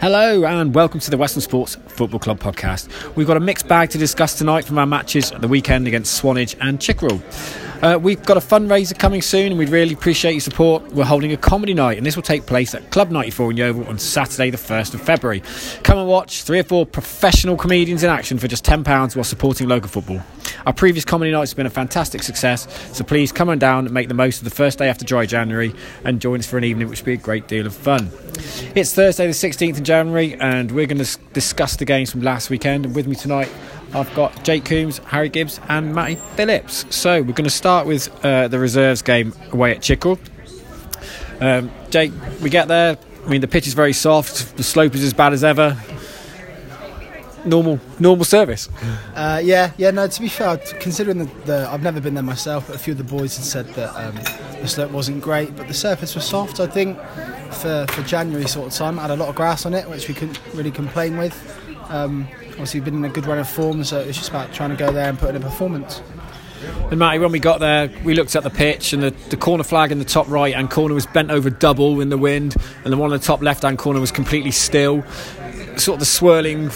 [0.00, 3.14] Hello and welcome to the Westland Sports Football Club podcast.
[3.14, 6.14] We've got a mixed bag to discuss tonight from our matches at the weekend against
[6.14, 7.20] Swanage and Chickerell.
[7.82, 10.92] Uh, we've got a fundraiser coming soon and we'd really appreciate your support.
[10.92, 13.86] We're holding a comedy night and this will take place at Club 94 in Yeovil
[13.86, 15.42] on Saturday, the 1st of February.
[15.82, 19.68] Come and watch three or four professional comedians in action for just £10 while supporting
[19.68, 20.22] local football.
[20.66, 22.66] Our previous comedy nights have been a fantastic success,
[22.96, 25.26] so please come on down and make the most of the first day after dry
[25.26, 25.74] January
[26.04, 28.10] and join us for an evening which will be a great deal of fun.
[28.74, 32.50] It's Thursday, the 16th of January, and we're going to discuss the games from last
[32.50, 32.86] weekend.
[32.86, 33.50] And with me tonight,
[33.94, 36.86] I've got Jake Coombs, Harry Gibbs, and Matty Phillips.
[36.94, 40.18] So we're going to start with uh, the reserves game away at Chickerell.
[41.40, 42.96] Um, Jake, we get there.
[43.24, 44.56] I mean, the pitch is very soft.
[44.56, 45.76] The slope is as bad as ever.
[47.44, 48.68] Normal, normal service.
[49.14, 49.90] Uh, yeah, yeah.
[49.90, 52.92] No, to be fair, considering the, the, I've never been there myself, but a few
[52.92, 54.14] of the boys had said that um,
[54.60, 56.60] the slope wasn't great, but the surface was soft.
[56.60, 56.98] I think
[57.50, 60.06] for, for January sort of time, I had a lot of grass on it, which
[60.06, 61.34] we couldn't really complain with.
[61.88, 64.70] Um, obviously, we've been in a good run of form, so it's just about trying
[64.70, 66.00] to go there and put in a performance.
[66.90, 69.64] And Matty, when we got there, we looked at the pitch, and the, the corner
[69.64, 72.92] flag in the top right hand corner was bent over double in the wind, and
[72.92, 75.02] the one in the top left hand corner was completely still.
[75.76, 76.70] Sort of the swirling,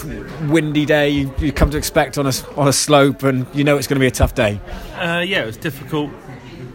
[0.49, 3.77] windy day you, you come to expect on a, on a slope, and you know
[3.77, 4.59] it's going to be a tough day.
[4.95, 6.11] Uh, yeah, it was difficult.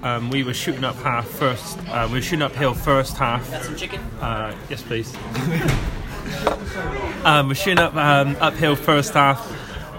[0.02, 1.78] Um, we were shooting up half first.
[1.88, 3.50] Uh, we were shooting uphill first half.
[3.50, 4.00] Got some chicken?
[4.20, 5.14] Uh, yes, please.
[7.24, 9.40] um, we're shooting up um, uphill first half,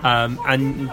[0.03, 0.89] um, and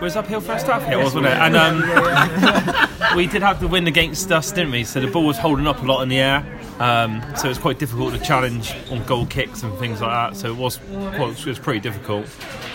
[0.00, 0.82] was uphill first half.
[0.82, 1.32] Yeah, it was, wasn't it?
[1.32, 4.84] And um, we did have the wind against us, didn't we?
[4.84, 6.44] So the ball was holding up a lot in the air.
[6.80, 10.36] Um, so it's quite difficult to challenge on goal kicks and things like that.
[10.36, 12.26] So it was, it was pretty difficult.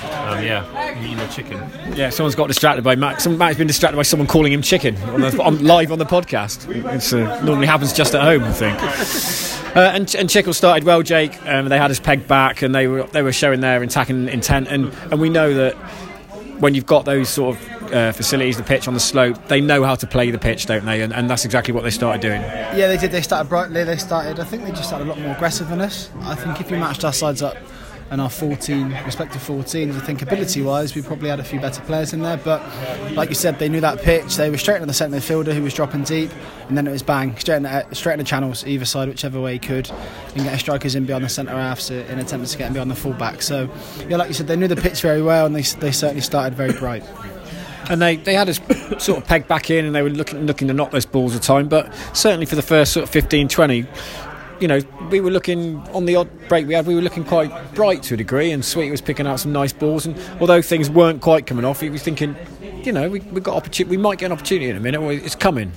[0.03, 1.57] Um, yeah, eating a chicken.
[1.95, 3.21] Yeah, someone's got distracted by Matt.
[3.21, 6.05] Some, Matt's been distracted by someone calling him chicken on the, on, live on the
[6.05, 6.69] podcast.
[6.73, 9.75] It uh, normally happens just at home, I think.
[9.75, 11.45] Uh, and, and Chickerell started well, Jake.
[11.45, 14.67] Um, they had us pegged back, and they were they were showing their attacking intent.
[14.67, 15.73] And, and we know that
[16.59, 19.83] when you've got those sort of uh, facilities, the pitch on the slope, they know
[19.83, 21.01] how to play the pitch, don't they?
[21.01, 22.41] And, and, that's exactly what they started doing.
[22.41, 23.11] Yeah, they did.
[23.11, 23.83] They started brightly.
[23.83, 24.39] They started.
[24.39, 26.09] I think they just started a lot more aggressive than us.
[26.21, 27.55] I think if you matched our sides up
[28.11, 29.95] and our 14 respective 14s.
[29.95, 32.37] I think ability wise, we probably had a few better players in there.
[32.37, 32.61] But
[33.13, 34.35] like you said, they knew that pitch.
[34.35, 36.31] They were straight on the centre midfielder who was dropping deep,
[36.67, 39.39] and then it was bang straight in the, straight in the channels either side, whichever
[39.39, 39.89] way he could,
[40.35, 42.95] and get strikers in beyond the centre halves in attempts to get them beyond the
[42.95, 43.41] fullback.
[43.41, 43.69] So
[44.07, 46.55] yeah, like you said, they knew the pitch very well, and they they certainly started
[46.55, 47.03] very bright
[47.89, 48.59] and they, they had us
[49.03, 51.39] sort of pegged back in and they were looking looking to knock those balls a
[51.39, 53.87] time but certainly for the first sort of 15 20
[54.59, 54.79] you know,
[55.09, 58.15] we were looking on the odd break we had, we were looking quite bright to
[58.15, 60.05] a degree, and Sweet was picking out some nice balls.
[60.05, 62.35] And although things weren't quite coming off, he was thinking,
[62.83, 65.01] you know, we we got opportunity, we might get an opportunity in a minute.
[65.23, 65.71] It's coming.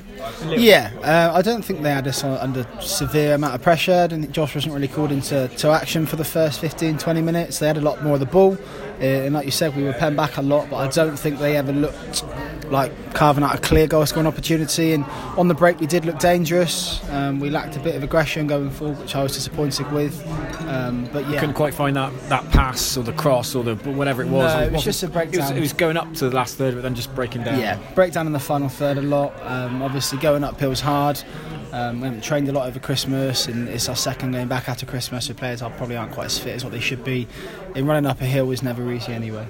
[0.48, 3.92] Yeah, uh, I don't think they had us under severe amount of pressure.
[3.92, 7.22] I don't think Josh wasn't really called into to action for the first 15, 20
[7.22, 7.58] minutes.
[7.58, 8.56] They had a lot more of the ball,
[9.02, 10.70] uh, and like you said, we were penned back a lot.
[10.70, 12.24] But I don't think they ever looked
[12.70, 14.92] like carving out a clear goal scoring opportunity.
[14.92, 15.04] And
[15.36, 17.00] on the break, we did look dangerous.
[17.10, 20.24] Um, we lacked a bit of aggression going forward, which I was disappointed with.
[20.68, 24.22] Um, but yeah, couldn't quite find that, that pass or the cross or the whatever
[24.22, 24.54] it was.
[24.54, 25.34] No, it was just a breakdown.
[25.34, 27.58] It was, it was, going up to the last third, but then just breaking down.
[27.58, 29.34] Yeah, breakdown in the final third a lot.
[29.42, 31.22] Um, obviously, going uphill was hard.
[31.72, 34.84] Um, we haven't trained a lot over Christmas, and it's our second going back after
[34.84, 35.26] Christmas.
[35.26, 37.26] So players are probably aren't quite as fit as what they should be.
[37.74, 39.46] In running up a hill is never easy anyway.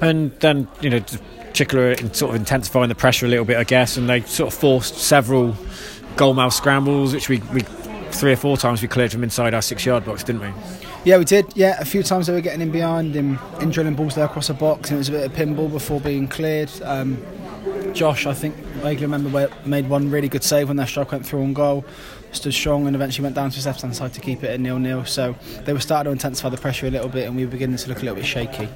[0.00, 1.00] And then you know
[1.52, 4.58] Chickerell sort of intensifying the pressure a little bit, I guess, and they sort of
[4.58, 5.52] forced several
[6.16, 7.60] goalmouth scrambles, which we, we
[8.10, 10.52] three or four times we cleared from inside our six yard box, didn't we?
[11.04, 11.46] Yeah, we did.
[11.54, 14.48] Yeah, a few times they were getting in behind and in drilling balls there across
[14.48, 16.70] the box, and it was a bit of pinball before being cleared.
[16.82, 17.22] Um,
[17.92, 21.26] Josh, I think, vaguely remember, where made one really good save when their strike went
[21.26, 21.84] through on goal.
[22.32, 24.60] Stood strong and eventually went down to his left hand side to keep it at
[24.60, 25.04] nil nil.
[25.04, 25.34] So
[25.64, 27.88] they were starting to intensify the pressure a little bit, and we were beginning to
[27.88, 28.68] look a little bit shaky.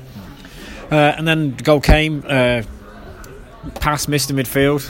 [0.91, 2.25] Uh, and then the goal came.
[2.27, 2.63] Uh,
[3.77, 4.81] pass missed in midfield.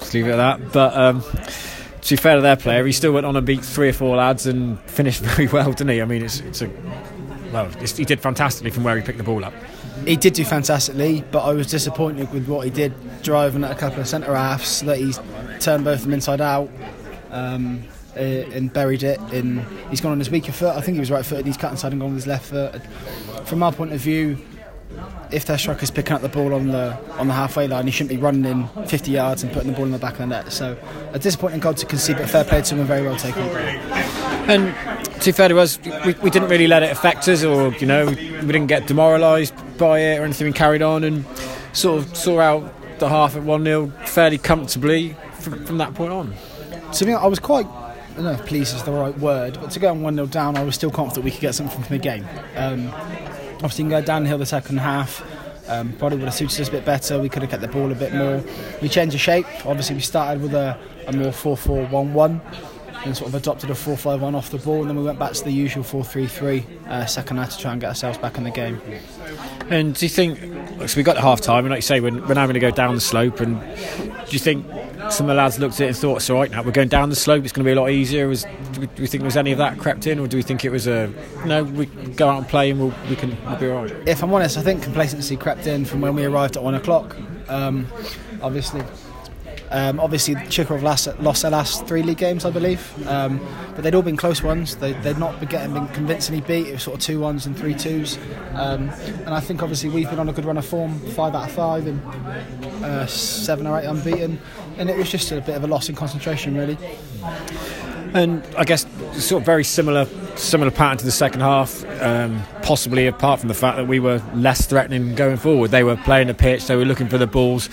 [0.00, 0.72] Just leave it at that.
[0.72, 3.88] But um, to be fair to their player, he still went on and beat three
[3.88, 6.02] or four lads and finished very well, didn't he?
[6.02, 6.70] I mean, it's, it's a
[7.52, 9.54] well, he did fantastically from where he picked the ball up.
[10.06, 12.92] He did do fantastically, but I was disappointed with what he did,
[13.22, 15.20] driving at a couple of centre halves that he's
[15.60, 16.70] turned both of them inside out.
[17.30, 17.84] Um,
[18.16, 21.24] and buried it in he's gone on his weaker foot I think he was right
[21.24, 22.82] footed he's cut inside and gone with his left foot
[23.46, 24.36] from our point of view
[25.30, 28.10] if their striker's picking up the ball on the on the halfway line, he shouldn't
[28.10, 30.52] be running in 50 yards and putting the ball in the back of the net.
[30.52, 30.76] So
[31.12, 33.42] a disappointing goal to concede, but fair play to him and very well taken.
[34.48, 34.74] And
[35.20, 37.86] to be fair to us, we, we didn't really let it affect us, or you
[37.86, 40.46] know, we didn't get demoralised by it or anything.
[40.46, 41.24] We carried on and
[41.72, 46.12] sort of saw out the half at one 0 fairly comfortably from, from that point
[46.12, 46.34] on.
[46.92, 49.70] To me, I was quite I don't know if pleased is the right word, but
[49.70, 51.96] to go on 1 0 down, I was still confident we could get something from
[51.96, 52.26] the game.
[52.56, 55.22] Um, obviously, you can go downhill the second half.
[55.68, 57.20] Um, probably would have suited us a bit better.
[57.20, 58.42] We could have kept the ball a bit more.
[58.82, 59.46] We changed the shape.
[59.64, 62.40] Obviously, we started with a, a more 4 4 1 1
[63.04, 65.18] and sort of adopted a 4 5 1 off the ball, and then we went
[65.18, 68.36] back to the usual 4 3 3 uh, half to try and get ourselves back
[68.36, 68.80] in the game.
[69.70, 70.38] And do you think,
[70.88, 72.60] so we got to half time, and like you say, we're, we're now going to
[72.60, 74.64] go down the slope, and do you think
[75.10, 76.88] some of the lads looked at it and thought, it's all right now, we're going
[76.88, 78.28] down the slope, it's going to be a lot easier?
[78.28, 80.64] Was, do, we, think there was any of that crept in, or do we think
[80.64, 81.12] it was a,
[81.44, 84.08] no, we go out and play and we'll, we can we'll be all right?
[84.08, 87.16] If I'm honest, I think complacency crept in from when we arrived at 1 o'clock.
[87.48, 87.86] Um,
[88.42, 88.82] obviously,
[89.70, 93.40] um, obviously, lost, lost their last three league games, I believe, um,
[93.74, 94.76] but they'd all been close ones.
[94.76, 96.68] They, would not been getting been convincingly beat.
[96.68, 98.18] It was sort of two ones and three twos,
[98.54, 101.48] um, and I think obviously we've been on a good run of form, five out
[101.48, 102.02] of five and
[102.84, 104.40] uh, seven or eight unbeaten,
[104.78, 106.78] and it was just a bit of a loss in concentration, really.
[108.14, 108.86] And I guess
[109.22, 110.06] sort of very similar
[110.36, 114.22] similar pattern to the second half, um, possibly apart from the fact that we were
[114.34, 115.70] less threatening going forward.
[115.70, 117.68] They were playing the pitch, they were looking for the balls,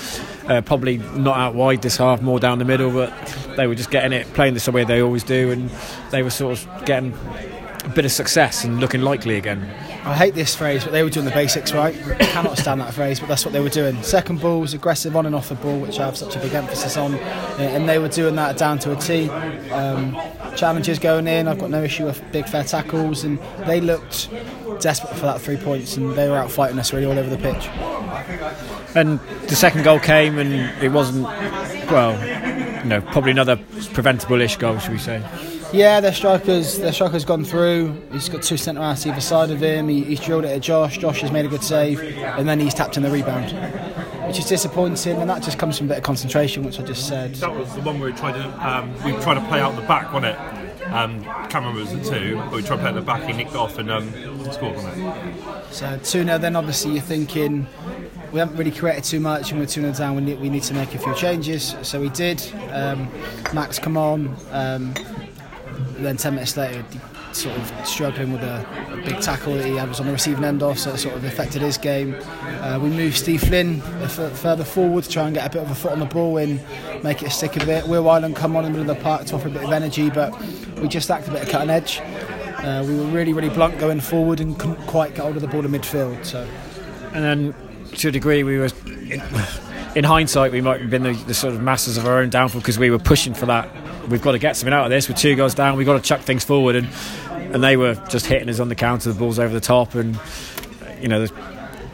[0.47, 3.11] uh, probably not out wide this half, more down the middle, but
[3.57, 5.69] they were just getting it, playing the way they always do, and
[6.11, 7.13] they were sort of getting
[7.83, 9.61] a bit of success and looking likely again.
[10.05, 11.95] I hate this phrase, but they were doing the basics right.
[12.07, 14.01] I cannot stand that phrase, but that's what they were doing.
[14.03, 16.53] Second ball was aggressive on and off the ball, which I have such a big
[16.53, 17.15] emphasis on,
[17.59, 19.29] and they were doing that down to a T.
[19.69, 20.17] Um,
[20.55, 24.29] challenges going in, I've got no issue with big fair tackles, and they looked
[24.79, 27.37] desperate for that three points, and they were out fighting us really all over the
[27.37, 27.67] pitch.
[28.95, 30.53] And the second goal came, and
[30.83, 31.23] it wasn't
[31.89, 32.13] well,
[32.83, 33.57] you know, probably another
[33.93, 35.23] preventable-ish goal, should we say?
[35.73, 38.01] Yeah, their strikers, their striker's gone through.
[38.11, 39.89] He's got two centre halves either side of him.
[39.89, 40.97] He, he's drilled it at Josh.
[40.97, 43.51] Josh has made a good save, and then he's tapped in the rebound,
[44.27, 45.17] which is disappointing.
[45.17, 47.35] And that just comes from a bit of concentration, which I just said.
[47.35, 49.81] That was the one where we tried to um, we tried to play out the
[49.81, 50.65] back, wasn't it?
[50.93, 53.23] Um, Cameron was at two, but we tried to play at the back.
[53.23, 54.11] He nicked off and um,
[54.51, 55.73] scored on it.
[55.73, 57.67] So two 0 Then obviously you're thinking
[58.35, 60.17] we haven't really created too much, and we're two 0 down.
[60.17, 61.73] We need, we need to make a few changes.
[61.83, 62.43] So we did.
[62.71, 63.09] Um,
[63.53, 64.35] Max come on.
[64.51, 64.93] Um,
[65.99, 66.83] then 10 minutes later,
[67.31, 70.43] sort of struggling with a, a, big tackle that he had was on the receiving
[70.43, 72.13] end of, so it sort of affected his game.
[72.59, 73.79] Uh, we moved Steve Flynn
[74.09, 76.59] further forward to try and get a bit of a foot on the ball and
[77.05, 77.87] make it stick a bit.
[77.87, 79.71] Will Ireland come on in the middle of the park to offer a bit of
[79.71, 80.37] energy, but
[80.81, 82.01] we just lacked a bit of cutting edge.
[82.57, 85.47] Uh, we were really, really blunt going forward and couldn't quite get hold of the
[85.47, 86.25] ball in midfield.
[86.25, 86.45] So,
[87.13, 87.55] and then
[87.97, 88.69] to a degree, we were.
[88.85, 89.21] In,
[89.95, 92.59] in hindsight, we might have been the, the sort of masters of our own downfall
[92.59, 93.69] because we were pushing for that
[94.07, 95.07] we've got to get something out of this.
[95.07, 96.89] With two goals down, we've got to chuck things forward, and
[97.53, 100.19] and they were just hitting us on the counter, the balls over the top, and
[101.01, 101.27] you know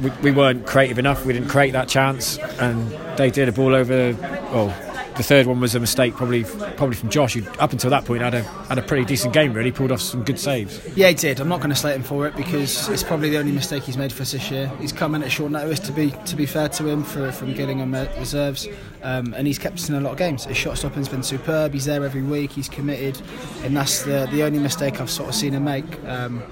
[0.02, 1.26] we, we weren't creative enough.
[1.26, 4.14] We didn't create that chance, and they did a ball over.
[4.52, 4.91] Well,
[5.22, 8.24] the third one was a mistake, probably probably from Josh, who up until that point
[8.24, 9.54] had a had a pretty decent game.
[9.54, 10.82] Really pulled off some good saves.
[10.98, 11.40] Yeah, he did.
[11.40, 13.98] I'm not going to slate him for it because it's probably the only mistake he's
[13.98, 14.72] made for us this year.
[14.80, 17.54] He's come in at short notice to be to be fair to him for from
[17.54, 18.68] Gillingham reserves,
[19.04, 20.46] um, and he's kept us in a lot of games.
[20.46, 21.74] His shot stopping's been superb.
[21.74, 22.52] He's there every week.
[22.52, 23.22] He's committed,
[23.64, 25.86] and that's the the only mistake I've sort of seen him make.
[26.06, 26.44] Um,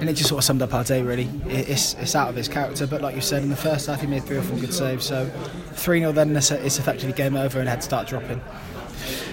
[0.00, 1.28] and it just sort of summed up our day really.
[1.46, 4.06] It's, it's out of his character, but like you said, in the first half he
[4.06, 5.06] made three or four good saves.
[5.06, 5.30] So
[5.72, 8.40] 3 0 then it's effectively game over and had to start dropping.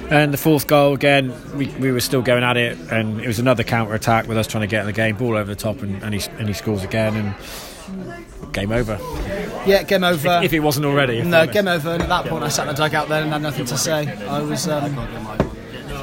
[0.10, 3.40] And the fourth goal again, we, we were still going at it, and it was
[3.40, 5.82] another counter attack with us trying to get in the game, ball over the top,
[5.82, 9.00] and, and, he, and he scores again, and game over.
[9.66, 10.38] Yeah, game over.
[10.40, 11.22] If, if it wasn't already.
[11.22, 11.90] No, game over.
[11.90, 14.08] And at that point, I sat in the dugout there and had nothing to say.
[14.28, 14.68] I was.
[14.68, 14.96] Um,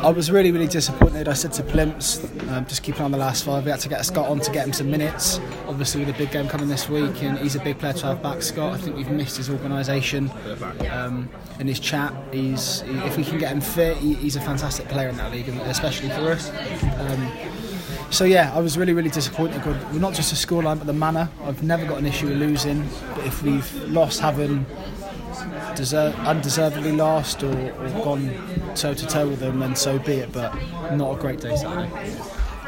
[0.03, 1.29] I was really, really disappointed.
[1.29, 3.65] I said to Plimps, um, just keep on the last five.
[3.65, 5.39] We had to get Scott on to get him some minutes.
[5.69, 8.21] Obviously, with a big game coming this week, and he's a big player to have
[8.21, 8.43] back.
[8.43, 10.29] Scott, I think we've missed his organisation
[10.91, 11.29] um,
[11.61, 12.13] and his chat.
[12.33, 15.49] He's if we can get him fit, he, he's a fantastic player in that league,
[15.49, 16.51] especially for us.
[16.99, 17.33] Um,
[18.13, 19.65] so yeah, I was really, really disappointed.
[19.65, 21.31] We're not just a scoreline, but the manner.
[21.45, 24.67] I've never got an issue with losing, but if we've lost having
[25.75, 28.31] deserve, undeservedly lost or, or gone
[28.75, 30.31] toe to toe with them, then so be it.
[30.31, 30.55] But
[30.93, 31.91] not a great day Saturday.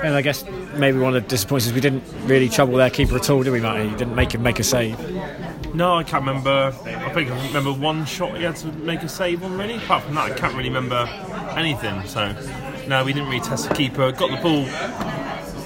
[0.03, 0.45] And I guess
[0.77, 3.53] maybe one of the disappointments is we didn't really trouble their keeper at all, did
[3.53, 3.91] we, Matty?
[3.91, 4.99] He didn't make him make a save.
[5.75, 6.75] No, I can't remember.
[6.87, 9.77] I think I remember one shot he had to make a save on, really.
[9.77, 11.07] Apart from that, I can't really remember
[11.57, 12.03] anything.
[12.07, 12.35] So,
[12.89, 14.11] no, we didn't really test the keeper.
[14.13, 14.65] Got the ball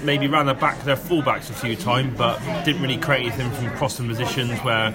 [0.02, 3.71] maybe ran their back their fullbacks a few times, but didn't really create anything from
[3.76, 4.59] crossing positions.
[4.61, 4.88] Where,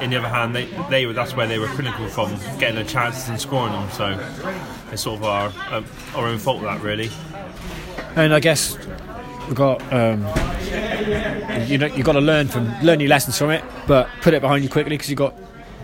[0.00, 2.84] in the other hand, they they were that's where they were critical from getting their
[2.84, 3.90] chances and scoring them.
[3.90, 4.18] So
[4.92, 5.82] it's sort of our uh,
[6.14, 7.10] our own fault with that really.
[8.16, 8.76] And I guess
[9.46, 10.20] we've got um,
[11.68, 14.40] you know you've got to learn from learn your lessons from it, but put it
[14.40, 15.34] behind you quickly because you've got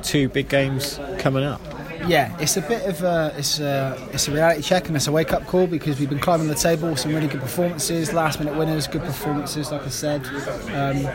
[0.03, 1.61] two big games coming up.
[2.07, 5.13] Yeah, it's a bit of a it's a it's a reality check and it's a
[5.13, 8.57] wake up call because we've been climbing the table, some really good performances, last minute
[8.57, 10.27] winners, good performances, like I said,
[10.75, 11.07] um,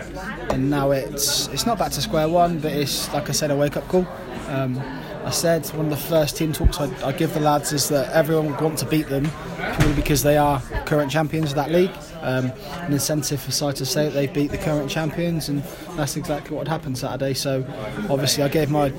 [0.50, 3.56] and now it's it's not back to square one, but it's like I said, a
[3.56, 4.08] wake up call.
[4.48, 4.82] Um,
[5.25, 8.10] I said one of the first team talks I, I give the lads is that
[8.13, 9.29] everyone would want to beat them
[9.77, 11.91] purely because they are current champions of that league.
[12.22, 12.51] Um,
[12.82, 15.63] an incentive for side to say that they beat the current champions, and
[15.98, 17.34] that's exactly what happened Saturday.
[17.34, 17.65] So,
[18.10, 18.91] obviously, I gave my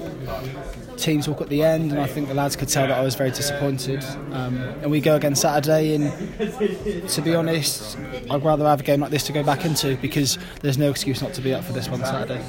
[0.98, 3.14] team talk at the end, and I think the lads could tell that I was
[3.14, 4.04] very disappointed.
[4.32, 7.96] Um, and we go again Saturday, and to be honest,
[8.30, 11.22] I'd rather have a game like this to go back into because there's no excuse
[11.22, 12.44] not to be up for this one Saturday.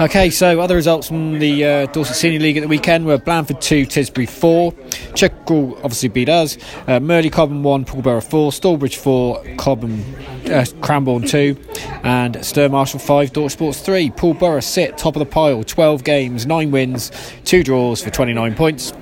[0.00, 3.60] Okay, so other results from the uh, Dorset Senior League at the weekend were Blandford
[3.60, 4.72] 2, Tisbury 4.
[5.14, 6.56] Chickerell obviously beat us.
[6.88, 8.50] Uh, Merley Cobham 1, Poole Borough 4.
[8.52, 10.00] Stalbridge 4, Cobham,
[10.46, 11.56] uh, Cranborne 2.
[12.02, 14.10] And Stir Marshall 5, Dorset Sports 3.
[14.10, 17.12] Poole Borough sit top of the pile, 12 games, 9 wins,
[17.52, 18.92] 2 draws for 29 points.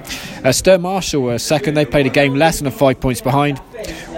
[0.44, 3.62] Uh, Stir Marshall were second, they played a game less and are 5 points behind.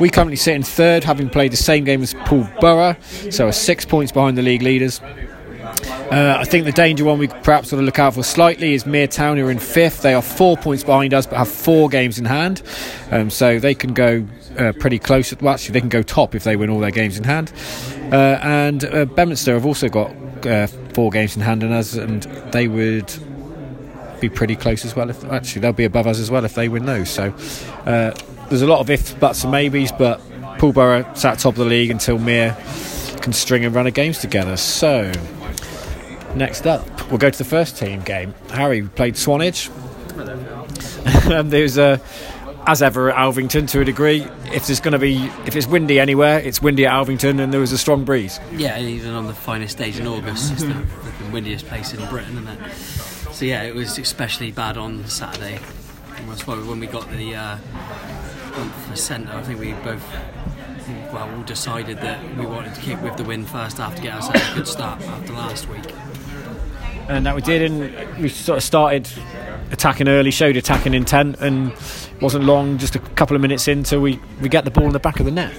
[0.00, 2.96] We currently sit in third, having played the same game as Poole Borough,
[3.30, 5.02] so are 6 points behind the league leaders.
[5.02, 8.86] Uh, I think the danger one we perhaps sort of look out for slightly is
[8.86, 10.00] Mere Town, who are in fifth.
[10.00, 12.62] They are four points behind us, but have four games in hand,
[13.10, 14.26] um, so they can go
[14.58, 15.38] uh, pretty close.
[15.42, 17.52] Well, actually, they can go top if they win all their games in hand.
[18.10, 20.10] Uh, and uh, have also got
[20.46, 23.12] uh, four games in hand, and us, and they would
[24.22, 25.10] be pretty close as well.
[25.10, 27.10] If actually they'll be above us as well if they win those.
[27.10, 27.34] So
[27.84, 28.14] uh,
[28.48, 30.20] there's a lot of ifs, buts, and maybes, but
[30.58, 32.56] Poole Borough sat top of the league until Mere
[33.20, 34.56] can string and run of games together.
[34.56, 35.12] So.
[36.34, 38.34] Next up, we'll go to the first team game.
[38.48, 39.68] Harry played Swanage.
[40.16, 42.00] and there's a,
[42.66, 44.26] as ever at Alvington to a degree.
[44.46, 47.60] If there's going to be, if it's windy anywhere, it's windy at Alvington, and there
[47.60, 48.40] was a strong breeze.
[48.52, 52.38] Yeah, even on the finest days in August, it's the, the windiest place in Britain,
[52.38, 53.21] isn't it?
[53.42, 55.58] So yeah, it was especially bad on Saturday.
[56.14, 57.56] And that's why when we got the uh,
[58.94, 60.08] centre, I think we both
[61.12, 64.14] well all decided that we wanted to kick with the win first half to get
[64.14, 65.92] ourselves a good start after last week
[67.08, 69.08] and that we did, and we sort of started
[69.72, 71.72] attacking early, showed attacking intent, and
[72.20, 75.00] wasn't long, just a couple of minutes into we we get the ball in the
[75.00, 75.52] back of the net.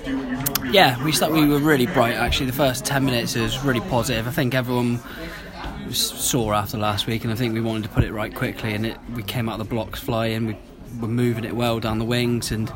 [0.72, 2.46] Yeah, we start, we were really bright actually.
[2.46, 4.25] The first ten minutes was really positive.
[4.25, 5.02] I think everyone
[5.92, 8.86] sore after last week, and I think we wanted to put it right quickly, and
[8.86, 10.48] it, we came out of the blocks flying.
[10.48, 10.58] We
[11.00, 12.72] were moving it well down the wings, and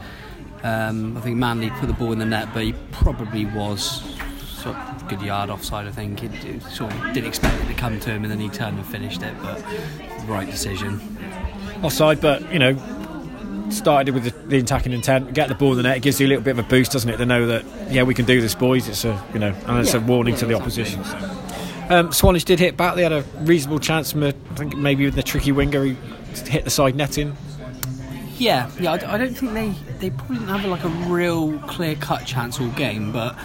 [0.64, 4.02] um, I think Manley put the ball in the net, but he probably was
[4.48, 5.88] sort of good yard offside.
[5.88, 8.40] I think it, it sort of didn't expect it to come to him, and then
[8.40, 9.34] he turned and finished it.
[9.42, 9.64] But
[10.28, 11.00] right decision.
[11.84, 12.74] Offside, but you know,
[13.70, 15.98] started with the, the, attacking intent, get the ball in the net.
[15.98, 17.18] It gives you a little bit of a boost, doesn't it?
[17.18, 18.88] To know that yeah, we can do this, boys.
[18.88, 21.04] It's a you know, and it's yeah, a warning yeah, to the opposition.
[21.04, 21.47] So.
[21.90, 22.96] Um, Swanage did hit back.
[22.96, 25.96] They had a reasonable chance from, a, I think maybe with the tricky winger, he
[26.46, 27.36] hit the side netting.
[28.38, 28.92] Yeah, yeah.
[28.92, 32.60] I, I don't think they they probably didn't have like a real clear cut chance
[32.60, 33.36] all game, but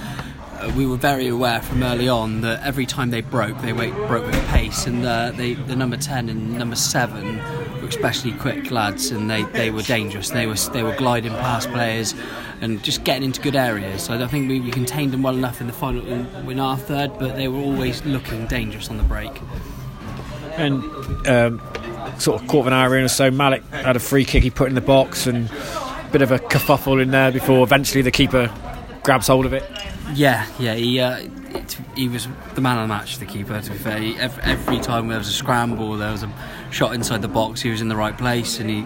[0.76, 4.48] we were very aware from early on that every time they broke, they broke with
[4.48, 7.38] pace, and uh, they, the number ten and number seven
[7.80, 10.30] were especially quick lads, and they, they were dangerous.
[10.30, 12.14] They were they were gliding past players
[12.60, 14.04] and just getting into good areas.
[14.04, 16.76] So I think we, we contained them well enough in the final in, in our
[16.76, 19.32] third, but they were always looking dangerous on the break.
[20.56, 20.84] And
[21.26, 21.60] um,
[22.18, 24.50] sort of quarter of an hour in or so, Malik had a free kick he
[24.50, 28.10] put in the box and a bit of a kerfuffle in there before eventually the
[28.10, 28.52] keeper
[29.02, 29.64] grabs hold of it.
[30.14, 31.18] Yeah, yeah, he uh,
[31.54, 33.60] it, he was the man of the match, the keeper.
[33.60, 36.32] To be fair, he, every, every, time there was a scramble, there was a
[36.70, 38.84] shot inside the box, he was in the right place, and he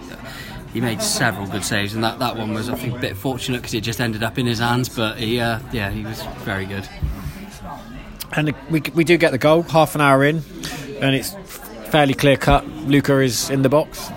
[0.73, 1.93] he made several good saves.
[1.93, 4.37] And that, that one was, I think, a bit fortunate because it just ended up
[4.37, 4.89] in his hands.
[4.89, 6.87] But he, uh, yeah, he was very good.
[8.33, 10.43] And we we do get the goal half an hour in,
[11.01, 11.33] and it's
[11.89, 12.67] fairly clear cut.
[12.67, 14.11] Luca is in the box.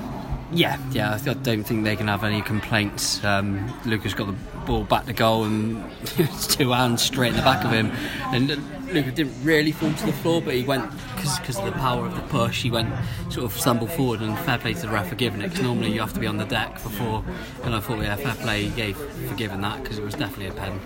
[0.53, 3.23] Yeah, yeah, I don't think they can have any complaints.
[3.25, 4.35] Um, Lucas got the
[4.71, 5.85] ball back to goal and
[6.49, 7.91] two hands straight in the back of him.
[8.33, 8.49] And
[8.93, 12.15] Luca didn't really fall to the floor, but he went because of the power of
[12.15, 12.63] the push.
[12.63, 12.89] He went
[13.31, 15.49] sort of stumbled forward, and fair play to the ref for giving it.
[15.49, 17.25] Because normally you have to be on the deck before.
[17.65, 20.53] And I thought, yeah, fair play gave for giving that because it was definitely a
[20.53, 20.81] pen.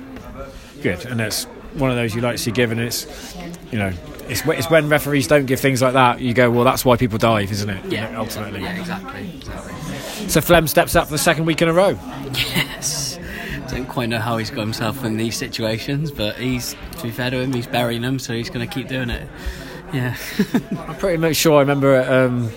[0.83, 2.79] Good, and it's one of those you like to see given.
[2.79, 3.37] It's
[3.71, 3.93] you know
[4.29, 7.19] it's, it's when referees don't give things like that, you go, well, that's why people
[7.19, 7.85] dive, isn't it?
[7.93, 8.63] Yeah, ultimately.
[8.63, 9.31] Yeah, exactly.
[9.37, 10.29] exactly.
[10.29, 11.99] So Flem steps up for the second week in a row.
[12.35, 13.14] Yes.
[13.75, 17.11] I don't quite know how he's got himself in these situations, but he's, to be
[17.11, 19.29] fair to him, he's burying them, so he's going to keep doing it.
[19.93, 20.17] Yeah.
[20.79, 22.53] I'm pretty much sure I remember at um,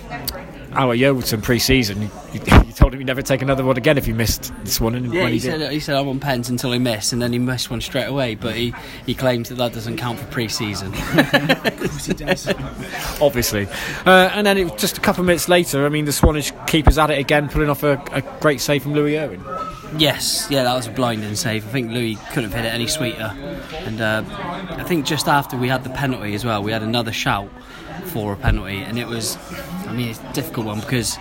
[0.74, 4.06] our Yeovilton pre season, you, you told him you'd never take another one again if
[4.06, 4.94] you missed this one.
[4.94, 5.60] And Yeah, when he, he, did.
[5.60, 8.06] said he said I'm on pens until I miss, and then he missed one straight
[8.06, 8.36] away.
[8.36, 8.72] But he,
[9.04, 10.92] he claims that that doesn't count for pre-season.
[10.92, 12.46] he does.
[13.20, 13.66] obviously.
[14.06, 16.96] Uh, and then it, just a couple of minutes later, I mean, the Swanage keeper's
[16.96, 19.42] at it again, pulling off a, a great save from Louis Irwin.
[19.96, 21.66] Yes, yeah, that was a blinding save.
[21.66, 23.32] I think Louis couldn't have hit it any sweeter.
[23.72, 24.24] And uh,
[24.70, 27.50] I think just after we had the penalty as well, we had another shout
[28.06, 29.36] for a penalty, and it was,
[29.86, 31.18] I mean, it's a difficult one because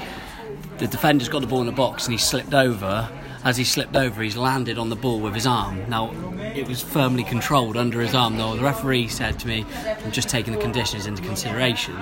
[0.78, 3.10] the defender's got the ball in the box and he slipped over.
[3.44, 5.90] As he slipped over, he's landed on the ball with his arm.
[5.90, 6.12] Now,
[6.54, 8.56] it was firmly controlled under his arm, though.
[8.58, 9.66] The referee said to me,
[10.04, 11.96] I'm just taking the conditions into consideration,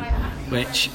[0.49, 0.89] which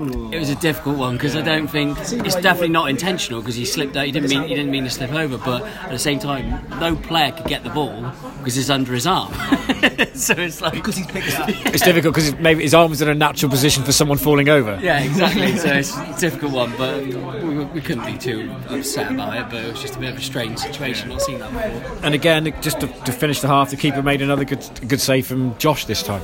[0.00, 3.64] it was a difficult one because I don't think it's definitely not intentional because he
[3.64, 4.06] slipped out.
[4.06, 6.94] He didn't mean he didn't mean to slip over, but at the same time, no
[6.94, 9.32] player could get the ball because it's under his arm.
[10.14, 11.48] so it's like Because he's picked it up.
[11.48, 14.78] It's difficult because maybe his arm was in a natural position for someone falling over.
[14.80, 15.56] Yeah, exactly.
[15.56, 19.46] so it's a difficult one, but we, we couldn't be too upset about it.
[19.50, 21.08] But it was just a bit of a strange situation.
[21.08, 22.04] Not seen that before.
[22.04, 25.26] And again, just to, to finish the half, the keeper made another good good save
[25.26, 26.22] from Josh this time.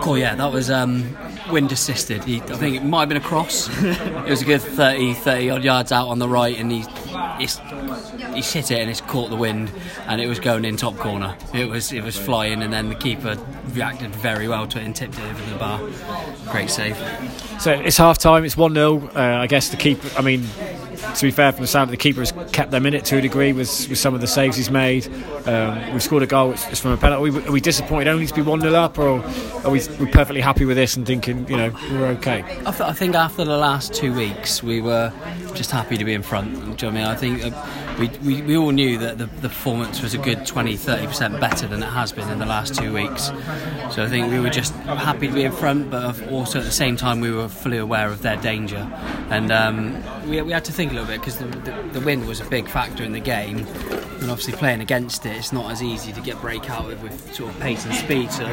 [0.00, 0.18] Cool.
[0.18, 1.16] Yeah, that was um,
[1.50, 2.24] wind assisted.
[2.24, 3.68] He, I think it might have been a cross.
[3.82, 6.84] it was a good 30, 30 odd yards out on the right, and he
[7.38, 7.58] he's,
[8.52, 9.70] hit it and it's caught the wind,
[10.06, 11.36] and it was going in top corner.
[11.52, 13.36] It was it was flying, and then the keeper
[13.72, 15.80] reacted very well to it and tipped it over the bar.
[16.50, 16.96] Great save.
[17.60, 19.10] So it's half time, it's 1 0.
[19.14, 20.44] Uh, I guess the keeper, I mean,
[21.14, 23.18] to be fair from the sound, of the keeper has kept them in it to
[23.18, 25.06] a degree with, with some of the saves he's made.
[25.46, 27.30] Um, we've scored a goal, it's, it's from a penalty.
[27.30, 29.22] Are we, are we disappointed only to be 1 0 up, or
[29.64, 32.42] are we we perfectly happy with this and thinking, you know, we're okay?
[32.42, 35.12] I, th- I think after the last two weeks, we were
[35.54, 36.54] just happy to be in front.
[36.76, 37.04] Do you know I mean?
[37.04, 40.46] I think uh, we, we, we all knew that the, the performance was a good
[40.46, 43.26] 20 30% better than it has been in the last two weeks.
[43.90, 46.70] So I think we were just happy to be in front, but also at the
[46.70, 48.88] same time, we were fully aware of their danger.
[49.30, 52.26] And um, we, we had to think a little bit because the, the, the wind
[52.26, 53.58] was a big factor in the game.
[53.58, 57.50] And obviously, playing against it, it's not as easy to get breakout with, with sort
[57.52, 58.30] of pace and speed.
[58.30, 58.46] So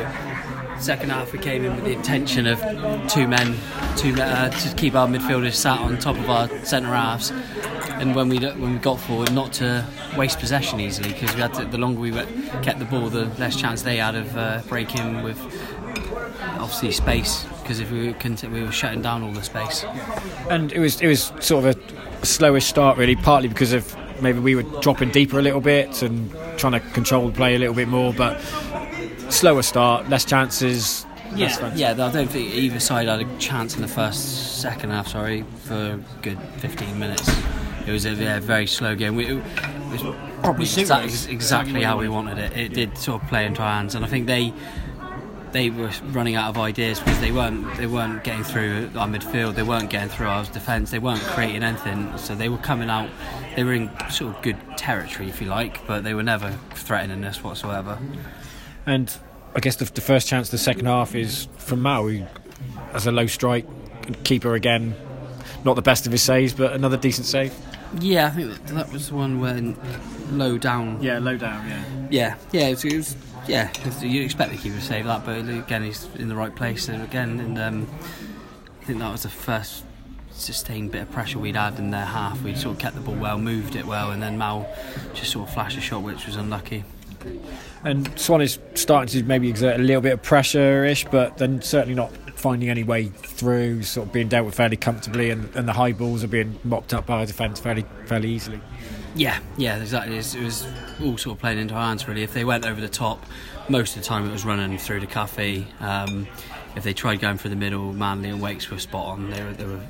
[0.81, 2.60] second half we came in with the intention of
[3.08, 3.55] two men
[3.96, 7.31] two uh, to keep our midfielders sat on top of our centre halves
[8.00, 9.86] and when we when we got forward not to
[10.17, 12.12] waste possession easily because we had to, the longer we
[12.63, 15.39] kept the ball the less chance they had of uh, breaking with
[16.60, 19.86] obviously space because if we were, we were shutting down all the space
[20.49, 24.39] And it was it was sort of a slowish start, really, partly because of maybe
[24.39, 27.73] we were dropping deeper a little bit and trying to control the play a little
[27.73, 28.39] bit more, but
[29.29, 31.05] slower start, less chances.
[31.34, 31.91] less Yeah, yeah.
[31.91, 35.07] I don't think either side had a chance in the first, second half.
[35.07, 37.29] Sorry, for a good 15 minutes.
[37.88, 39.15] It was a yeah, very slow game.
[39.15, 39.43] We, it
[39.91, 42.55] was probably suited exa- exactly how we wanted it.
[42.55, 44.53] It did sort of play into our hands, and I think they
[45.51, 49.55] they were running out of ideas because they weren't they weren't getting through our midfield.
[49.55, 50.91] They weren't getting through our defence.
[50.91, 52.17] They weren't creating anything.
[52.17, 53.09] So they were coming out.
[53.55, 57.23] They were in sort of good territory, if you like, but they were never threatening
[57.25, 57.99] us whatsoever.
[58.85, 59.13] And
[59.55, 62.25] I guess the, the first chance of the second half is from Mal, who
[62.93, 63.65] has a low strike,
[64.23, 64.95] keeper again.
[65.63, 67.53] Not the best of his saves, but another decent save.
[67.99, 69.77] Yeah, I think that, that was the one when
[70.31, 71.01] low down.
[71.03, 71.67] Yeah, low down.
[71.67, 71.83] Yeah.
[72.09, 73.15] Yeah, yeah, it was, it was
[73.47, 73.69] yeah.
[73.69, 76.88] it's- You expect the keeper to save that, but again, he's in the right place
[76.89, 77.88] and again, and um,
[78.82, 79.84] I think that was the first
[80.32, 82.41] sustained bit of pressure we'd had in their half.
[82.41, 84.67] We sort of kept the ball well, moved it well, and then Mal
[85.13, 86.84] just sort of flashed a shot, which was unlucky.
[87.84, 92.12] And Swanage starting to maybe exert a little bit of pressure-ish, but then certainly not
[92.36, 93.84] finding any way through.
[93.84, 96.93] Sort of being dealt with fairly comfortably, and, and the high balls are being mopped
[96.93, 98.60] up by our defence fairly fairly easily.
[99.15, 100.15] Yeah, yeah, exactly.
[100.17, 100.67] It was,
[101.02, 102.24] all sort of playing into our hands really.
[102.24, 103.26] If they went over the top,
[103.69, 105.65] most of the time it was running through the cafe.
[105.80, 106.28] Um,
[106.76, 109.30] if they tried going through the middle, Manley and Wakes were spot on.
[109.30, 109.82] They were they were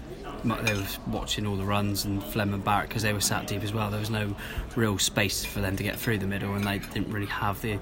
[0.64, 3.64] they were watching all the runs and Flem and Barrett because they were sat deep
[3.64, 3.92] as well.
[3.92, 4.36] There was no
[4.76, 7.78] real space for them to get through the middle, and they didn't really have the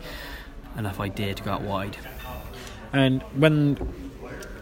[0.77, 1.95] enough idea to go out wide.
[2.91, 3.75] And when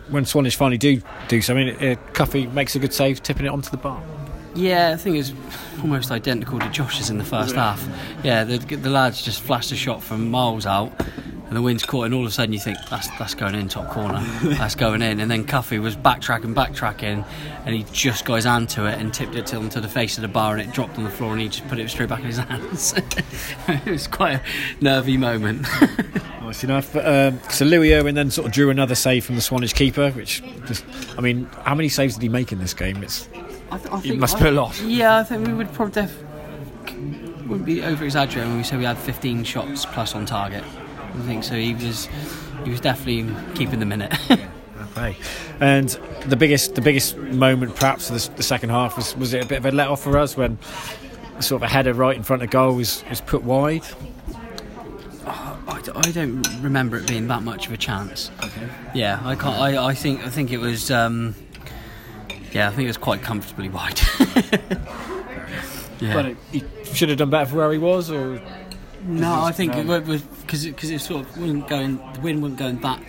[0.09, 3.71] when Swanage finally do do something, uh, Cuffy makes a good save, tipping it onto
[3.71, 4.01] the bar.
[4.57, 5.33] Yeah, I think it was
[5.81, 7.87] almost identical to Josh's in the first half.
[8.23, 10.91] Yeah, the, the lads just flashed a shot from miles out,
[11.47, 13.69] and the wind's caught, and all of a sudden you think that's that's going in
[13.69, 17.23] top corner, that's going in, and then Cuffy was backtracking, backtracking,
[17.65, 20.23] and he just got his hand to it and tipped it onto the face of
[20.23, 22.21] the bar, and it dropped on the floor, and he just put it straight back
[22.21, 22.95] in his hands.
[22.95, 24.41] it was quite a
[24.83, 25.67] nervy moment.
[26.47, 26.93] Nice enough.
[26.93, 30.11] But, um, so Louis Irwin then sort of drew another save from the Swanage keeper,
[30.11, 30.85] which just,
[31.17, 33.03] I mean, how many saves did he make in this game?
[33.03, 33.27] It's
[33.71, 34.81] I th- I it think- must I- be a lot.
[34.81, 36.17] Yeah, I think we would probably def-
[37.47, 40.63] wouldn't be over exaggerating when we say we had 15 shots plus on target.
[41.15, 41.55] I think so.
[41.55, 42.07] He was
[42.63, 44.13] he was definitely keeping the minute.
[44.93, 45.15] play.
[45.59, 45.89] And
[46.25, 49.47] the biggest the biggest moment perhaps of the, the second half was was it a
[49.47, 50.57] bit of a let off for us when
[51.39, 53.83] sort of a header right in front of goal was, was put wide.
[55.95, 58.29] I don't remember it being that much of a chance.
[58.43, 58.67] Okay.
[58.93, 59.57] Yeah, I can't.
[59.57, 60.91] I, I think I think it was.
[60.91, 61.33] Um,
[62.51, 63.99] yeah, I think it was quite comfortably wide.
[65.99, 66.13] yeah.
[66.13, 68.41] But it, he should have done better for where he was, or
[69.03, 69.93] no, I think no.
[69.95, 71.97] it was because it, cause it sort of wasn't going.
[72.13, 73.01] The wind wasn't going back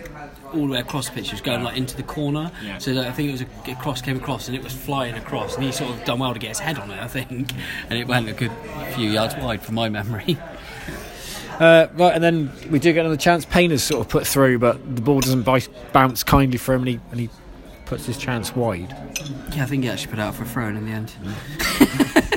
[0.53, 1.27] all the way across the pitch.
[1.27, 2.51] It was going like into the corner.
[2.63, 2.77] Yeah.
[2.77, 5.15] So that I think it was a, a cross came across and it was flying
[5.15, 6.99] across, and he sort of done well to get his head on it.
[6.99, 7.51] I think,
[7.89, 8.51] and it went a good
[8.93, 10.37] few yards wide from my memory.
[11.59, 13.43] Uh, right, and then we do get another chance.
[13.43, 16.99] Payne's sort of put through, but the ball doesn't bounce kindly for him, and he,
[17.11, 17.29] and he
[17.89, 18.95] puts his chance wide.
[19.55, 21.11] Yeah, I think he actually put out for a throw in in the end.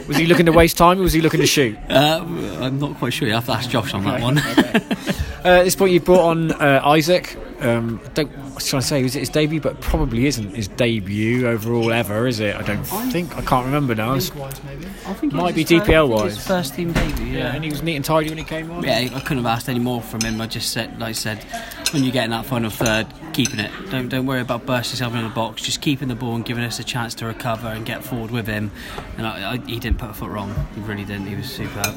[0.08, 1.78] Was he looking to waste time, or was he looking to shoot?
[1.90, 2.24] Uh,
[2.60, 3.28] I'm not quite sure.
[3.28, 4.40] You have to ask Josh on that one.
[5.44, 7.36] Uh, at this point, you've brought on uh, Isaac.
[7.60, 8.30] Um, I don't.
[8.38, 9.60] I was trying to say, was it his debut?
[9.60, 12.54] But probably isn't his debut overall ever, is it?
[12.54, 13.36] I don't think.
[13.36, 14.14] I can't remember now.
[14.14, 14.32] It's-
[14.64, 14.86] maybe.
[15.04, 16.36] I think Might be DPL I think wise.
[16.36, 17.26] His first team debut.
[17.26, 17.54] yeah, Yeah.
[17.56, 18.84] and he was neat and tidy when he came on.
[18.84, 20.40] Yeah, I couldn't have asked any more from him.
[20.40, 21.44] I just said, like I said,
[21.92, 23.70] when you get in that final third, keeping it.
[23.90, 25.62] Don't don't worry about bursting yourself in the box.
[25.62, 28.46] Just keeping the ball and giving us a chance to recover and get forward with
[28.46, 28.70] him.
[29.16, 30.54] And I, I, he didn't put a foot wrong.
[30.74, 31.26] He really didn't.
[31.26, 31.94] He was superb.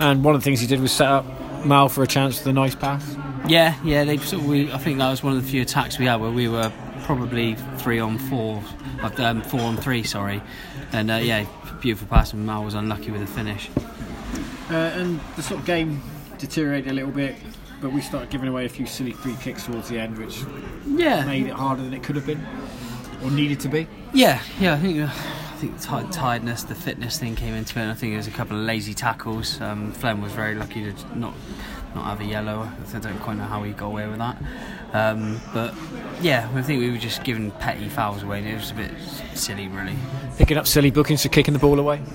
[0.00, 1.24] And one of the things he did was set up
[1.64, 3.16] Mal for a chance for the nice pass.
[3.46, 4.04] Yeah, yeah.
[4.04, 6.20] They sort of, we, I think that was one of the few attacks we had
[6.20, 8.62] where we were probably three on four,
[9.18, 10.02] um, four on three.
[10.04, 10.42] Sorry,
[10.92, 11.46] and uh, yeah,
[11.80, 13.70] beautiful pass, and Mal was unlucky with the finish.
[14.70, 16.00] Uh, and the sort of game
[16.36, 17.36] deteriorated a little bit,
[17.80, 20.44] but we started giving away a few silly free kicks towards the end, which
[20.86, 22.44] Yeah, made it harder than it could have been
[23.22, 23.86] or needed to be.
[24.14, 25.10] Yeah, yeah, I think uh,
[25.58, 27.82] think the ti- tiredness, the fitness thing came into it.
[27.82, 29.60] And I think there was a couple of lazy tackles.
[29.60, 31.34] Um, Flem was very lucky to not
[31.94, 32.70] not have a yellow.
[32.94, 34.36] I don't quite know how he got away with that.
[34.92, 35.74] Um, but
[36.20, 38.90] yeah, I think we were just giving petty fouls away, and it was a bit
[39.34, 39.96] silly, really.
[40.36, 42.00] Picking up silly bookings for kicking the ball away.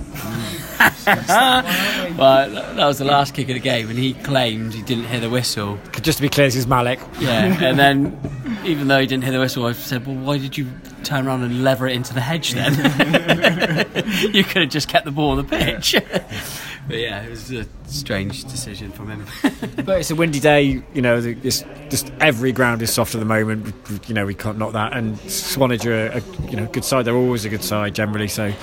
[1.06, 5.20] But that was the last kick of the game, and he claimed he didn't hear
[5.20, 5.78] the whistle.
[6.02, 7.00] Just to be clear, this is Malik.
[7.20, 8.18] Yeah, and then
[8.64, 10.68] even though he didn't hear the whistle, I said, "Well, why did you
[11.04, 12.74] turn around and lever it into the hedge then?
[14.34, 15.96] you could have just kept the ball on the pitch."
[16.88, 19.26] but yeah, it was a strange decision from him.
[19.84, 21.18] But it's a windy day, you know.
[21.18, 23.74] It's just every ground is soft at the moment.
[24.08, 24.96] You know, we can't knock that.
[24.96, 27.06] And Swanage are a, a you know good side.
[27.06, 28.28] They're always a good side generally.
[28.28, 28.54] So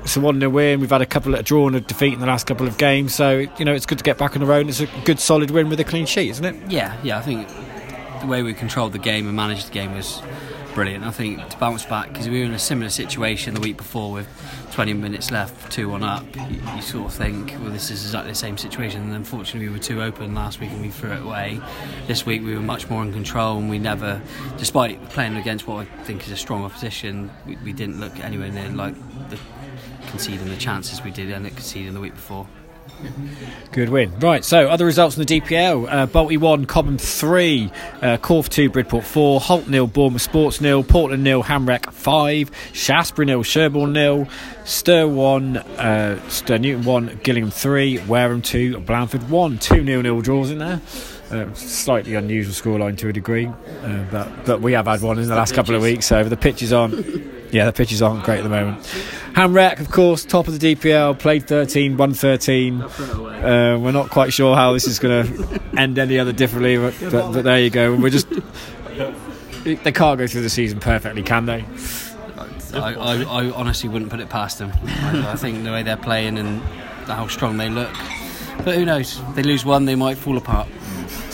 [0.00, 0.80] it's a one 0 win.
[0.80, 3.14] We've had a couple of draw and a defeat in the last couple of games.
[3.14, 4.60] So you know, it's good to get back on the road.
[4.60, 6.70] And it's a good solid win with a clean sheet, isn't it?
[6.70, 7.48] yeah, yeah, I think
[8.20, 10.22] the way we controlled the game and managed the game was
[10.76, 11.04] brilliant.
[11.04, 14.12] I think to bounce back because we were in a similar situation the week before
[14.12, 14.28] with
[14.72, 16.22] 20 minutes left, two one up.
[16.36, 19.00] You, you sort of think, well, this is exactly the same situation.
[19.00, 21.62] And unfortunately, we were too open last week and we threw it away.
[22.06, 24.20] This week we were much more in control and we never,
[24.58, 28.50] despite playing against what I think is a strong opposition, we, we didn't look anywhere
[28.50, 28.94] near like
[29.30, 29.38] the
[30.08, 32.46] conceding the chances we did and conceding the week before.
[33.72, 34.18] Good win.
[34.18, 35.86] Right, so other results in the DPL.
[35.90, 40.82] Uh, Bolty 1, Cobham 3, uh, Corfe 2, Bridport 4, Holt nil, Bournemouth Sports nil,
[40.82, 44.28] Portland nil, Ham Rec 5, Shaftesbury nil, Sherborne nil,
[44.64, 49.58] Stir 1, uh, Stir Newton 1, Gillingham 3, Wareham 2, Blandford 1.
[49.58, 50.80] 2 nil nil draws in there.
[51.30, 55.28] Uh, slightly unusual scoreline to a degree, uh, but but we have had one in
[55.28, 56.06] the last couple of weeks.
[56.06, 56.94] So the pitches aren't,
[57.52, 58.86] yeah, the pitches aren't great at the moment.
[59.34, 62.80] Ham Rec, of course, top of the DPL, played 13, won 13.
[62.80, 66.94] Uh, we're not quite sure how this is going to end any other differently, but,
[67.10, 67.96] but, but there you go.
[67.96, 68.28] We're just
[69.64, 71.64] they can't go through the season perfectly, can they?
[72.72, 74.72] I, I, I honestly wouldn't put it past them.
[74.84, 76.60] I, I think the way they're playing and
[77.06, 77.90] how strong they look.
[78.64, 79.20] But who knows?
[79.34, 80.68] They lose one, they might fall apart.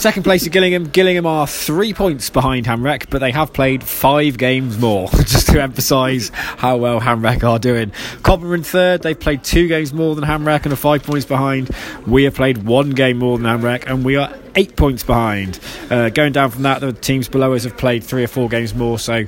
[0.03, 0.89] Second place to Gillingham.
[0.89, 5.47] Gillingham are three points behind Ham Rec, but they have played five games more, just
[5.51, 7.93] to emphasise how well Ham Rec are doing.
[8.25, 9.03] Cobham in third.
[9.03, 11.71] They've played two games more than Ham Rec and are five points behind.
[12.05, 15.61] We have played one game more than Ham Rec, and we are eight points behind.
[15.89, 18.75] Uh, going down from that, the teams below us have played three or four games
[18.75, 19.25] more, so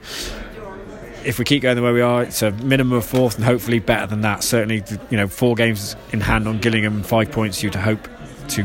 [1.25, 3.79] if we keep going the way we are, it's a minimum of fourth and hopefully
[3.79, 4.43] better than that.
[4.43, 7.63] Certainly, you know, four games in hand on Gillingham, five points.
[7.63, 8.09] You to hope
[8.49, 8.65] to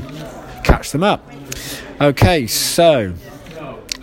[0.64, 1.22] catch them up.
[2.02, 3.14] Okay, so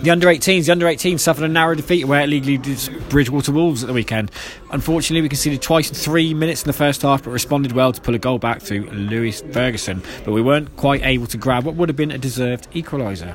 [0.01, 2.79] the under 18s, the under 18s suffered a narrow defeat where at legally did
[3.09, 4.31] Bridgwater Wolves at the weekend.
[4.71, 8.01] Unfortunately, we conceded twice in three minutes in the first half, but responded well to
[8.01, 10.03] pull a goal back through Lewis Ferguson.
[10.25, 13.35] But we weren't quite able to grab what would have been a deserved equaliser.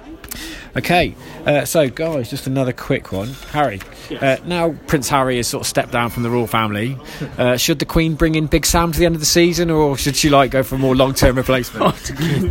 [0.76, 1.16] Okay,
[1.46, 3.28] uh, so guys, just another quick one.
[3.52, 3.82] Harry,
[4.22, 6.98] uh, now Prince Harry has sort of stepped down from the royal family.
[7.38, 9.98] Uh, should the Queen bring in Big Sam to the end of the season, or
[9.98, 11.96] should she like go for a more long-term replacement?
[12.06, 12.42] to keep,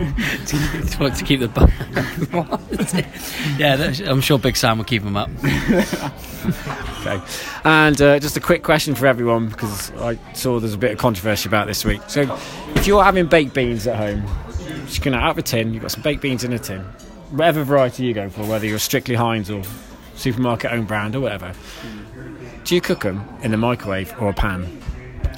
[0.91, 3.07] to, to keep the.
[3.59, 5.29] yeah, I'm sure Big Sam will keep him up.
[7.01, 7.21] Okay.
[7.65, 10.99] And uh, just a quick question for everyone because I saw there's a bit of
[10.99, 12.01] controversy about this week.
[12.09, 12.23] So,
[12.75, 14.25] if you're having baked beans at home,
[14.87, 16.81] just gonna out of a tin, you've got some baked beans in a tin,
[17.31, 19.63] whatever variety you go for, whether you're strictly Heinz or
[20.15, 21.53] supermarket own brand or whatever.
[22.65, 24.81] Do you cook them in the microwave or a pan?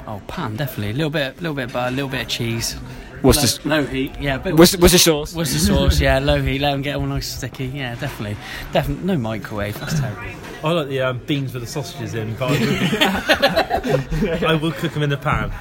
[0.07, 0.91] Oh, pan definitely.
[0.91, 2.75] A little bit, little bit of butter, a little bit of cheese.
[3.23, 3.65] What's low, this?
[3.65, 4.11] low heat?
[4.19, 5.33] Yeah, but What's, what's the sauce?
[5.33, 5.97] What's the sauce?
[5.97, 6.59] Yeah, low heat.
[6.59, 7.67] Let them get all nice sticky.
[7.67, 8.35] Yeah, definitely,
[8.73, 9.05] definitely.
[9.05, 9.79] No microwave.
[9.79, 10.29] That's terrible.
[10.61, 14.91] I like the um, beans with the sausages in, but I will, I will cook
[14.91, 15.51] them in the pan.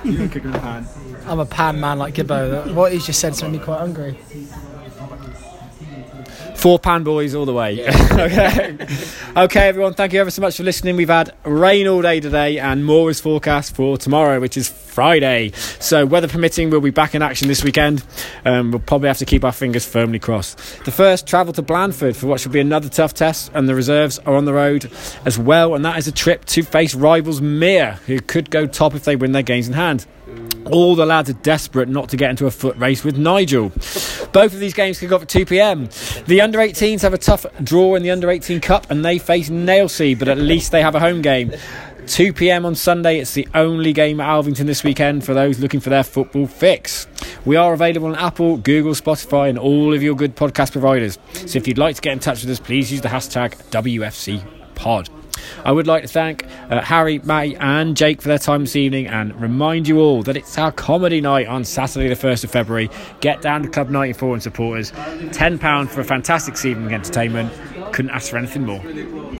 [1.26, 2.74] I'm a pan man like Gibbo.
[2.74, 4.18] What he's just said made me quite hungry.
[6.56, 7.84] Four pan boys all the way.
[8.12, 8.76] okay.
[9.36, 10.96] okay, everyone, thank you ever so much for listening.
[10.96, 15.52] We've had rain all day today and more is forecast for tomorrow, which is Friday.
[15.80, 18.04] So, weather permitting, we'll be back in action this weekend.
[18.44, 20.58] Um, we'll probably have to keep our fingers firmly crossed.
[20.84, 24.18] The first travel to Blandford for what should be another tough test, and the reserves
[24.20, 24.90] are on the road
[25.24, 25.74] as well.
[25.74, 29.16] And that is a trip to face rivals Mere, who could go top if they
[29.16, 30.06] win their games in hand.
[30.70, 33.70] All the lads are desperate not to get into a foot race with Nigel.
[34.32, 35.88] Both of these games kick off at 2 pm.
[36.26, 39.50] The under 18s have a tough draw in the under 18 cup and they face
[39.50, 41.52] Nailsea, but at least they have a home game.
[42.06, 45.80] 2 pm on Sunday, it's the only game at Alvington this weekend for those looking
[45.80, 47.06] for their football fix.
[47.44, 51.18] We are available on Apple, Google, Spotify, and all of your good podcast providers.
[51.32, 55.08] So if you'd like to get in touch with us, please use the hashtag WFCPod.
[55.64, 59.06] I would like to thank uh, Harry, Matty, and Jake for their time this evening
[59.06, 62.90] and remind you all that it's our comedy night on Saturday, the 1st of February.
[63.20, 64.90] Get down to Club 94 and support us.
[64.90, 67.52] £10 for a fantastic evening entertainment.
[67.92, 68.82] Couldn't ask for anything more.